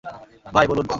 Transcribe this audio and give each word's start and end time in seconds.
ভাই, 0.53 0.65
বলুন। 0.67 0.85